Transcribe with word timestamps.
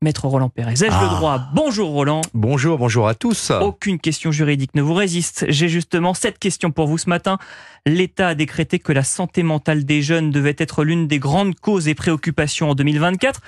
Maître 0.00 0.28
Roland 0.28 0.48
Pérez, 0.48 0.74
ai-je 0.74 0.84
Ah. 0.92 1.08
le 1.10 1.16
droit 1.16 1.40
Bonjour 1.54 1.90
Roland. 1.90 2.20
Bonjour, 2.32 2.78
bonjour 2.78 3.08
à 3.08 3.16
tous. 3.16 3.50
Aucune 3.50 3.98
question 3.98 4.30
juridique 4.30 4.76
ne 4.76 4.82
vous 4.82 4.94
résiste. 4.94 5.44
J'ai 5.48 5.68
justement 5.68 6.14
cette 6.14 6.38
question 6.38 6.70
pour 6.70 6.86
vous 6.86 6.98
ce 6.98 7.08
matin. 7.10 7.36
L'État 7.84 8.28
a 8.28 8.34
décrété 8.36 8.78
que 8.78 8.92
la 8.92 9.02
santé 9.02 9.42
mentale 9.42 9.84
des 9.84 10.00
jeunes 10.02 10.30
devait 10.30 10.54
être 10.58 10.84
l'une 10.84 11.08
des 11.08 11.18
grandes 11.18 11.56
causes 11.56 11.88
et 11.88 11.96
préoccupations 11.96 12.70
en 12.70 12.74
2024. 12.76 13.40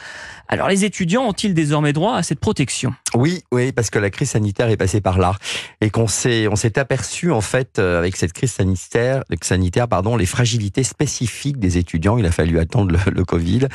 Alors 0.49 0.67
les 0.67 0.85
étudiants 0.85 1.23
ont-ils 1.29 1.55
désormais 1.55 1.93
droit 1.93 2.17
à 2.17 2.25
cette 2.25 2.41
protection? 2.41 2.95
Oui, 3.15 3.43
oui, 3.51 3.73
parce 3.73 3.91
que 3.91 3.99
la 3.99 4.11
crise 4.11 4.31
sanitaire 4.31 4.69
est 4.69 4.77
passée 4.77 5.01
par 5.01 5.19
là 5.19 5.35
et 5.81 5.91
qu'on 5.91 6.07
s'est, 6.07 6.47
on 6.49 6.57
s'est 6.57 6.79
aperçu 6.79 7.33
en 7.33 7.41
fait 7.41 7.79
euh, 7.79 7.99
avec 7.99 8.17
cette 8.17 8.33
crise 8.33 8.53
sanitaire, 8.53 9.25
sanitaire, 9.43 9.89
pardon, 9.89 10.17
les 10.17 10.27
fragilités 10.27 10.85
spécifiques 10.85 11.59
des 11.59 11.77
étudiants. 11.77 12.19
Il 12.19 12.27
a 12.27 12.31
fallu 12.31 12.59
attendre 12.59 12.93
le, 12.93 13.11
le 13.11 13.25
Covid 13.25 13.67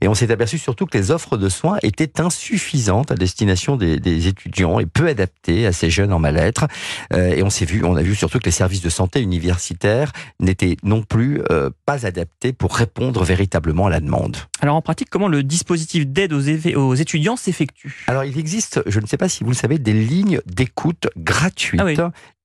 et 0.00 0.08
on 0.08 0.14
s'est 0.14 0.30
aperçu 0.30 0.58
surtout 0.58 0.86
que 0.86 0.96
les 0.96 1.10
offres 1.10 1.36
de 1.36 1.48
soins 1.48 1.78
étaient 1.82 2.20
insuffisantes 2.20 3.10
à 3.10 3.14
destination 3.14 3.76
des, 3.76 3.98
des 3.98 4.28
étudiants 4.28 4.78
et 4.78 4.86
peu 4.86 5.08
adaptées 5.08 5.66
à 5.66 5.72
ces 5.72 5.90
jeunes 5.90 6.12
en 6.12 6.18
mal-être. 6.18 6.66
Euh, 7.12 7.34
et 7.34 7.42
on 7.42 7.50
s'est 7.50 7.64
vu, 7.64 7.84
on 7.84 7.96
a 7.96 8.02
vu 8.02 8.14
surtout 8.14 8.38
que 8.38 8.44
les 8.44 8.50
services 8.50 8.82
de 8.82 8.90
santé 8.90 9.20
universitaires 9.20 10.12
n'étaient 10.38 10.76
non 10.82 11.02
plus 11.02 11.42
euh, 11.50 11.70
pas 11.84 12.06
adaptés 12.06 12.52
pour 12.52 12.76
répondre 12.76 13.24
véritablement 13.24 13.86
à 13.86 13.90
la 13.90 14.00
demande. 14.00 14.36
Alors 14.60 14.76
en 14.76 14.82
pratique, 14.82 15.08
comment 15.10 15.28
le 15.28 15.42
dispositif 15.42 16.06
d'aide 16.06 16.32
aux, 16.32 16.48
aux 16.76 16.94
étudiants 16.94 17.36
s'effectue? 17.36 18.04
Alors, 18.06 18.24
il 18.24 18.38
existe, 18.38 18.82
je 18.86 19.00
ne 19.00 19.06
sais 19.06 19.16
pas 19.16 19.28
si 19.28 19.44
vous 19.44 19.50
le 19.50 19.56
savez, 19.56 19.78
des 19.78 19.92
lignes 19.92 20.40
d'écoute 20.46 21.08
gratuites 21.16 21.80
Ah 21.82 21.86
oui. 21.86 21.96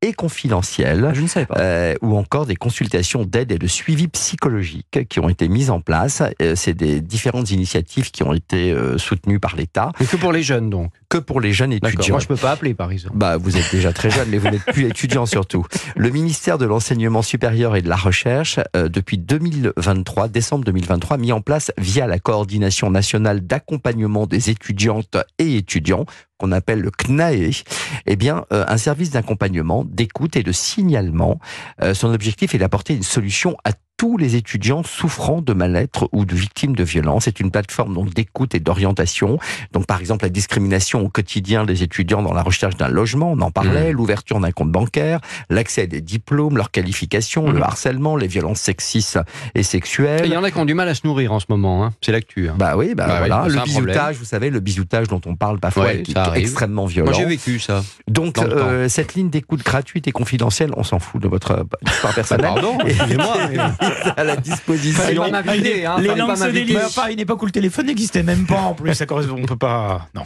et 0.01 0.13
confidentielles. 0.13 1.11
Je 1.13 1.21
ne 1.21 1.27
savais 1.27 1.45
pas. 1.45 1.59
euh, 1.59 1.95
ou 2.01 2.15
encore 2.15 2.45
des 2.45 2.55
consultations 2.55 3.23
d'aide 3.25 3.51
et 3.51 3.57
de 3.57 3.67
suivi 3.67 4.07
psychologique 4.07 5.07
qui 5.09 5.19
ont 5.19 5.29
été 5.29 5.47
mises 5.49 5.69
en 5.69 5.81
place. 5.81 6.23
Euh, 6.41 6.53
C'est 6.55 6.73
des 6.73 7.01
différentes 7.01 7.51
initiatives 7.51 8.11
qui 8.11 8.23
ont 8.23 8.33
été 8.33 8.71
euh, 8.71 8.97
soutenues 8.97 9.39
par 9.39 9.55
l'État, 9.55 9.91
Mais 9.99 10.05
que 10.05 10.15
pour 10.15 10.31
les 10.31 10.43
jeunes, 10.43 10.69
donc. 10.69 10.91
que 11.09 11.17
pour 11.17 11.41
les 11.41 11.51
jeunes 11.53 11.71
D'accord. 11.71 11.89
étudiants. 11.89 12.13
Moi, 12.15 12.21
je 12.21 12.27
peux 12.27 12.35
pas 12.37 12.51
appeler, 12.51 12.73
par 12.73 12.91
exemple. 12.91 13.17
Bah, 13.17 13.37
vous 13.37 13.57
êtes 13.57 13.71
déjà 13.71 13.91
très 13.93 14.09
jeune, 14.09 14.29
mais 14.29 14.37
vous 14.37 14.49
n'êtes 14.49 14.65
plus 14.65 14.85
étudiant 14.89 15.25
surtout. 15.25 15.65
Le 15.95 16.09
ministère 16.09 16.57
de 16.57 16.65
l'enseignement 16.65 17.21
supérieur 17.21 17.75
et 17.75 17.81
de 17.81 17.89
la 17.89 17.95
recherche, 17.97 18.59
euh, 18.75 18.87
depuis 18.89 19.17
2023, 19.17 20.27
décembre 20.29 20.63
2023, 20.65 21.15
a 21.15 21.19
mis 21.19 21.31
en 21.31 21.41
place 21.41 21.71
via 21.77 22.07
la 22.07 22.19
coordination 22.19 22.89
nationale 22.89 23.41
d'accompagnement 23.41 24.25
des 24.27 24.49
étudiantes 24.49 25.17
et 25.37 25.57
étudiants, 25.57 26.05
qu'on 26.39 26.51
appelle 26.51 26.79
le 26.79 26.89
CNAE, 26.89 27.63
eh 28.05 28.15
bien, 28.15 28.45
euh, 28.51 28.65
un 28.67 28.77
service 28.77 29.11
d'accompagnement, 29.11 29.83
d'écoute 29.83 30.35
et 30.37 30.43
de 30.43 30.51
signalement. 30.51 31.39
Euh, 31.83 31.93
son 31.93 32.11
objectif 32.13 32.55
est 32.55 32.57
d'apporter 32.57 32.95
une 32.95 33.03
solution 33.03 33.57
à 33.65 33.73
tous 33.99 34.15
les 34.15 34.37
étudiants 34.37 34.81
souffrant 34.81 35.41
de 35.41 35.51
mal-être 35.51 36.07
ou 36.13 36.23
de 36.23 36.33
victimes 36.33 36.73
de 36.73 36.85
violences. 36.85 37.25
C'est 37.25 37.41
une 37.41 37.51
plateforme 37.51 37.93
donc 37.93 38.13
d'écoute 38.13 38.55
et 38.55 38.61
d'orientation. 38.61 39.37
Donc, 39.73 39.87
par 39.87 39.99
exemple, 39.99 40.23
la 40.23 40.29
discrimination 40.29 41.01
au 41.01 41.09
quotidien 41.09 41.65
des 41.65 41.83
étudiants 41.83 42.21
dans 42.21 42.31
la 42.33 42.41
recherche 42.41 42.77
d'un 42.77 42.87
logement, 42.87 43.33
on 43.33 43.41
en 43.41 43.51
parlait, 43.51 43.91
l'ouverture 43.91 44.39
d'un 44.39 44.51
compte 44.51 44.71
bancaire, 44.71 45.19
l'accès 45.49 45.81
à 45.81 45.85
des 45.85 45.99
diplômes, 45.99 46.55
leurs 46.55 46.71
qualifications, 46.71 47.47
le 47.51 47.57
Mhm. 47.57 47.63
harcèlement, 47.63 48.15
les 48.15 48.27
violences 48.27 48.61
sexistes 48.61 49.19
et 49.53 49.63
sexuelles. 49.63 50.21
Il 50.23 50.31
y 50.31 50.37
en 50.37 50.45
a 50.45 50.51
qui 50.51 50.57
ont 50.59 50.65
du 50.65 50.75
mal 50.75 50.87
à 50.87 50.95
se 50.95 51.05
nourrir 51.05 51.33
en 51.33 51.41
ce 51.41 51.47
moment. 51.49 51.83
Hein. 51.83 51.91
C'est 51.99 52.13
l'actu. 52.13 52.47
Hein. 52.47 52.55
Bah 52.57 52.77
oui, 52.77 52.95
bah, 52.95 53.05
Bah 53.05 53.17
voilà. 53.17 53.47
le 53.49 53.57
un 53.59 53.63
bisoutage, 53.65 53.95
problème. 53.95 54.13
vous 54.17 54.23
savez, 54.25 54.49
le 54.49 54.61
bisoutage 54.61 55.09
dont 55.09 55.19
on 55.25 55.35
parle 55.35 55.59
parfois, 55.59 55.87
Ouais, 55.87 56.03
est 56.07 56.37
extrêmement 56.39 56.85
violent. 56.85 57.11
Moi, 57.11 57.19
j'ai 57.19 57.25
vécu 57.25 57.59
ça. 57.59 57.83
Donc, 58.07 58.37
euh, 58.37 58.87
cette 58.87 59.15
ligne 59.15 59.29
d'écoute 59.29 59.61
gratuite 59.61 60.07
et 60.07 60.13
confidentielle, 60.13 60.71
on 60.77 60.83
s'en 60.85 60.99
fout 60.99 61.21
de 61.21 61.27
votre 61.27 61.65
histoire 61.85 62.13
personnelle. 62.15 62.45
Pardon, 62.45 62.77
excusez-moi. 62.85 63.35
à 64.17 64.23
la 64.23 64.35
disposition. 64.35 65.23
Pas 65.23 65.29
m'inviter, 65.29 65.85
hein, 65.85 65.97
les 65.99 66.15
langues 66.15 66.29
pas 66.29 66.35
se 66.35 66.49
délient. 66.49 66.77
Enfin, 66.77 67.03
à 67.03 67.11
une 67.11 67.19
époque 67.19 67.41
où 67.41 67.45
le 67.45 67.51
téléphone 67.51 67.87
n'existait 67.87 68.23
même 68.23 68.45
pas 68.45 68.61
en 68.61 68.73
plus, 68.73 68.93
ça 68.93 69.05
correspond, 69.05 69.37
on 69.41 69.45
peut 69.45 69.55
pas. 69.55 70.07
Non. 70.15 70.23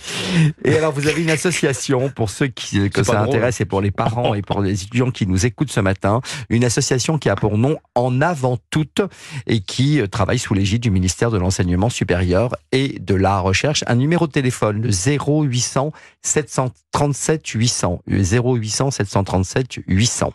Et 0.64 0.78
alors, 0.78 0.92
vous 0.92 1.08
avez 1.08 1.22
une 1.22 1.30
association 1.30 2.10
pour 2.10 2.30
ceux 2.30 2.48
qui, 2.48 2.90
que 2.90 3.04
ça 3.04 3.14
drôle. 3.14 3.28
intéresse 3.28 3.62
et 3.62 3.66
pour 3.66 3.82
les 3.82 3.92
parents 3.92 4.34
et 4.34 4.42
pour 4.42 4.62
les 4.62 4.84
étudiants 4.84 5.12
qui 5.12 5.28
nous 5.28 5.46
écoutent 5.46 5.72
ce 5.72 5.80
matin. 5.80 6.22
Une 6.50 6.64
association 6.64 7.18
qui 7.18 7.30
a 7.30 7.36
pour 7.36 7.58
nom 7.58 7.78
En 7.96 8.22
avant 8.22 8.58
toute 8.70 9.02
et 9.48 9.60
qui 9.60 10.00
euh, 10.00 10.08
travaille 10.08 10.40
sous 10.40 10.54
l'égide 10.54 10.82
du 10.82 10.92
ministère 10.92 11.32
de 11.32 11.38
l'Enseignement 11.38 11.90
supérieur 11.90 12.56
et 12.72 13.00
de 13.00 13.16
la 13.16 13.40
Recherche. 13.40 13.84
Un 13.88 13.96
numéro 13.96 14.28
de 14.28 14.32
téléphone, 14.32 14.82
le 14.82 14.90
0800 14.90 15.92
737 16.22 17.48
800. 17.48 18.02
0800 18.08 18.92
737 18.92 19.80
800. 19.88 20.34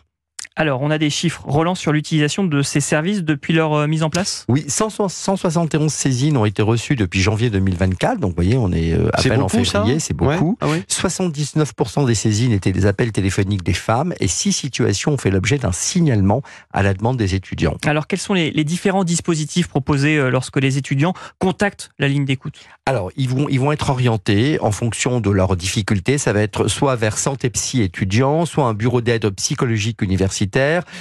Alors 0.59 0.81
on 0.81 0.91
a 0.91 0.97
des 0.97 1.09
chiffres, 1.09 1.41
Roland, 1.45 1.73
sur 1.73 1.93
l'utilisation 1.93 2.43
de 2.43 2.61
ces 2.61 2.81
services 2.81 3.23
depuis 3.23 3.53
leur 3.53 3.73
euh, 3.75 3.87
mise 3.87 4.03
en 4.03 4.09
place? 4.09 4.43
Oui, 4.49 4.65
100 4.67 5.07
171 5.07 5.89
saisines 5.89 6.35
ont 6.35 6.43
été 6.43 6.61
reçues 6.61 6.97
depuis 6.97 7.21
janvier 7.21 7.49
2024. 7.49 8.19
Donc, 8.19 8.31
vous 8.31 8.35
voyez, 8.35 8.57
on 8.57 8.69
est 8.73 8.91
euh, 8.91 9.07
à 9.13 9.21
peine 9.21 9.39
en 9.39 9.43
beaucoup, 9.43 9.63
février, 9.63 9.99
c'est 9.99 10.13
beaucoup. 10.13 10.57
Ouais. 10.61 10.67
Ah 10.67 10.67
oui. 10.69 10.83
79% 10.89 12.05
des 12.05 12.13
saisines 12.13 12.51
étaient 12.51 12.73
des 12.73 12.85
appels 12.85 13.13
téléphoniques 13.13 13.63
des 13.63 13.71
femmes 13.71 14.13
et 14.19 14.27
6 14.27 14.51
situations 14.51 15.13
ont 15.13 15.17
fait 15.17 15.31
l'objet 15.31 15.57
d'un 15.57 15.71
signalement 15.71 16.41
à 16.73 16.83
la 16.83 16.93
demande 16.93 17.15
des 17.15 17.35
étudiants. 17.35 17.77
Alors 17.85 18.05
quels 18.05 18.19
sont 18.19 18.33
les, 18.33 18.51
les 18.51 18.65
différents 18.65 19.05
dispositifs 19.05 19.69
proposés 19.69 20.17
euh, 20.17 20.29
lorsque 20.29 20.57
les 20.57 20.77
étudiants 20.77 21.13
contactent 21.39 21.91
la 21.99 22.09
ligne 22.09 22.25
d'écoute? 22.25 22.59
Alors, 22.85 23.11
ils 23.15 23.29
vont, 23.29 23.47
ils 23.47 23.61
vont 23.61 23.71
être 23.71 23.91
orientés 23.91 24.59
en 24.59 24.71
fonction 24.71 25.21
de 25.21 25.29
leurs 25.29 25.55
difficultés. 25.55 26.17
Ça 26.17 26.33
va 26.33 26.41
être 26.41 26.67
soit 26.67 26.97
vers 26.97 27.17
santé 27.17 27.49
psy 27.51 27.81
étudiant, 27.81 28.45
soit 28.45 28.65
un 28.65 28.73
bureau 28.73 28.99
d'aide 28.99 29.29
psychologique 29.29 30.01
universitaire, 30.01 30.48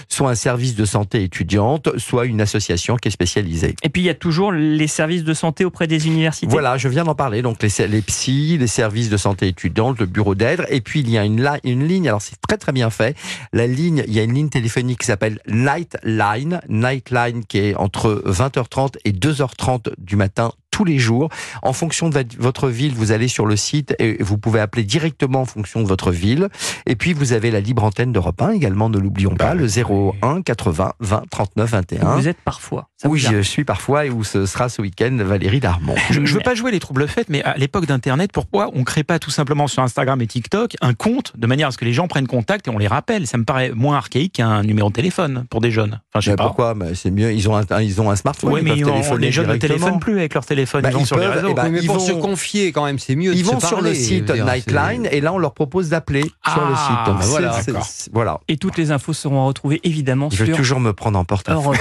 soit 0.08 0.30
un 0.30 0.34
service 0.34 0.74
de 0.74 0.84
santé 0.84 1.22
étudiante, 1.22 1.90
soit 1.98 2.26
une 2.26 2.40
association 2.40 2.96
qui 2.96 3.08
est 3.08 3.12
spécialisée. 3.12 3.74
Et 3.82 3.88
puis 3.88 4.02
il 4.02 4.04
y 4.06 4.10
a 4.10 4.14
toujours 4.14 4.52
les 4.52 4.86
services 4.86 5.24
de 5.24 5.34
santé 5.34 5.64
auprès 5.64 5.86
des 5.86 6.06
universités. 6.06 6.46
Voilà, 6.50 6.76
je 6.76 6.88
viens 6.88 7.04
d'en 7.04 7.14
parler. 7.14 7.42
Donc 7.42 7.62
les, 7.62 7.88
les 7.88 8.02
psys, 8.02 8.58
les 8.58 8.66
services 8.66 9.10
de 9.10 9.16
santé 9.16 9.48
étudiante, 9.48 9.98
le 9.98 10.06
bureau 10.06 10.34
d'aide, 10.34 10.66
et 10.68 10.80
puis 10.80 11.00
il 11.00 11.10
y 11.10 11.18
a 11.18 11.24
une, 11.24 11.38
ligne. 11.64 12.08
Alors 12.08 12.22
c'est 12.22 12.40
très 12.46 12.56
très 12.56 12.72
bien 12.72 12.90
fait. 12.90 13.16
La 13.52 13.66
ligne, 13.66 14.04
il 14.06 14.14
y 14.14 14.20
a 14.20 14.22
une 14.22 14.34
ligne 14.34 14.48
téléphonique 14.48 15.00
qui 15.00 15.06
s'appelle 15.06 15.38
Nightline, 15.48 16.60
Nightline 16.68 17.44
qui 17.44 17.58
est 17.58 17.74
entre 17.74 18.22
20h30 18.26 18.96
et 19.04 19.12
2h30 19.12 19.92
du 19.98 20.16
matin 20.16 20.52
tous 20.78 20.84
les 20.84 20.98
jours. 20.98 21.28
En 21.62 21.72
fonction 21.72 22.08
de 22.08 22.24
votre 22.38 22.68
ville, 22.68 22.94
vous 22.94 23.10
allez 23.10 23.26
sur 23.26 23.46
le 23.46 23.56
site 23.56 23.96
et 23.98 24.22
vous 24.22 24.38
pouvez 24.38 24.60
appeler 24.60 24.84
directement 24.84 25.40
en 25.40 25.44
fonction 25.44 25.82
de 25.82 25.88
votre 25.88 26.12
ville. 26.12 26.50
Et 26.86 26.94
puis 26.94 27.14
vous 27.14 27.32
avez 27.32 27.50
la 27.50 27.58
libre 27.58 27.82
antenne 27.82 28.12
d'Europe 28.12 28.40
1 28.40 28.52
également, 28.52 28.88
ne 28.88 28.98
l'oublions 28.98 29.34
pas, 29.34 29.54
le 29.54 29.66
01 29.66 30.42
80 30.42 30.92
20 31.00 31.22
39 31.28 31.70
21. 31.70 32.14
Vous 32.14 32.28
êtes 32.28 32.40
parfois. 32.44 32.90
Ça 33.00 33.06
arrive. 33.08 33.28
je 33.28 33.40
suis 33.42 33.62
parfois 33.62 34.06
et 34.06 34.10
où 34.10 34.24
ce 34.24 34.44
sera 34.44 34.68
ce 34.68 34.82
week-end 34.82 35.16
Valérie 35.20 35.60
Darmon. 35.60 35.94
Je, 36.10 36.24
je 36.24 36.34
veux 36.34 36.40
pas 36.40 36.56
jouer 36.56 36.72
les 36.72 36.80
troubles 36.80 37.06
faits, 37.06 37.28
mais 37.28 37.44
à 37.44 37.56
l'époque 37.56 37.86
d'Internet, 37.86 38.32
pourquoi 38.32 38.70
on 38.74 38.82
crée 38.82 39.04
pas 39.04 39.20
tout 39.20 39.30
simplement 39.30 39.68
sur 39.68 39.84
Instagram 39.84 40.20
et 40.20 40.26
TikTok 40.26 40.74
un 40.80 40.94
compte 40.94 41.32
de 41.36 41.46
manière 41.46 41.68
à 41.68 41.70
ce 41.70 41.78
que 41.78 41.84
les 41.84 41.92
gens 41.92 42.08
prennent 42.08 42.26
contact 42.26 42.66
et 42.66 42.70
on 42.72 42.78
les 42.78 42.88
rappelle? 42.88 43.28
Ça 43.28 43.38
me 43.38 43.44
paraît 43.44 43.70
moins 43.72 43.96
archaïque 43.98 44.32
qu'un 44.34 44.64
numéro 44.64 44.88
de 44.88 44.94
téléphone 44.94 45.44
pour 45.48 45.60
des 45.60 45.70
jeunes. 45.70 46.00
Enfin, 46.12 46.18
je 46.20 46.24
sais 46.24 46.30
Mais 46.32 46.36
pas. 46.38 46.44
pourquoi? 46.46 46.74
Mais 46.74 46.96
C'est 46.96 47.12
mieux, 47.12 47.32
ils 47.32 47.48
ont 47.48 47.56
un, 47.56 47.80
ils 47.80 48.00
ont 48.00 48.10
un 48.10 48.16
smartphone. 48.16 48.52
Oui, 48.52 48.60
ils 48.62 48.64
mais 48.64 48.80
peuvent 48.82 49.12
on- 49.12 49.16
les 49.16 49.30
jeunes 49.30 49.46
ne 49.48 49.54
téléphonent 49.56 50.00
plus 50.00 50.18
avec 50.18 50.34
leur 50.34 50.44
téléphone, 50.44 50.82
Bah, 50.82 50.88
ils 50.90 50.94
vont 50.94 51.00
ils 51.02 51.06
sur 51.06 51.18
les 51.18 51.26
peuvent, 51.26 51.34
réseaux. 51.36 51.48
eh 51.52 51.54
ben, 51.54 51.64
Oui, 51.66 51.70
mais 51.70 51.80
ils 51.82 51.86
pour 51.86 51.98
vont- 51.98 52.06
se 52.06 52.12
confier, 52.14 52.72
quand 52.72 52.84
même, 52.84 52.98
c'est 52.98 53.14
mieux. 53.14 53.32
Ils 53.32 53.42
de 53.42 53.46
se 53.48 53.52
vont 53.52 53.60
sur 53.60 53.80
le 53.80 53.94
site 53.94 54.32
je 54.34 54.42
Nightline 54.42 55.06
et 55.12 55.20
là 55.20 55.32
on 55.32 55.38
leur 55.38 55.54
propose 55.54 55.88
d'appeler 55.90 56.22
sur 56.22 56.66
le 56.66 56.74
Ah, 56.74 57.60
site. 57.62 58.10
Voilà. 58.12 58.40
Et 58.48 58.56
toutes 58.56 58.76
les 58.76 58.90
infos 58.90 59.12
seront 59.12 59.46
retrouvées 59.46 59.80
évidemment 59.84 60.28
Ils 60.32 60.38
veulent 60.38 60.48
sur 60.48 60.56
toujours 60.56 60.80
me 60.80 60.92
prendre 60.92 61.16
en 61.16 61.24
porte-à-faux. 61.24 61.74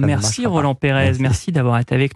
europe1.fr. 0.00 0.06
Merci. 0.06 0.46
Roland 0.46 0.74
Pérez, 0.74 1.04
Merci. 1.06 1.22
merci 1.22 1.52
d'avoir 1.52 1.78
été 1.78 1.94
avec 1.94 2.10
nous. 2.10 2.14